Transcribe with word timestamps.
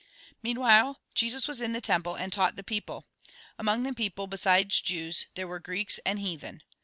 Meanwhile 0.41 0.99
Jesus 1.13 1.47
was 1.47 1.61
in 1.61 1.73
the 1.73 1.79
temple, 1.79 2.15
and 2.15 2.33
taught 2.33 2.55
the 2.55 2.63
people. 2.63 3.05
Among 3.59 3.83
the 3.83 3.93
people, 3.93 4.25
besides 4.25 4.81
Jews, 4.81 5.27
there 5.35 5.47
were 5.47 5.59
Greeks 5.59 5.99
and 6.03 6.17
heathen. 6.17 6.63